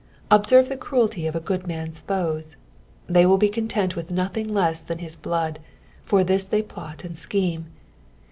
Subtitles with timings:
[0.31, 2.55] Obaerve the cruelty of a good maa'a foes!
[3.05, 5.57] they will be content with nothing leaa than hia biood—
[6.03, 7.67] for this they plot and scheme.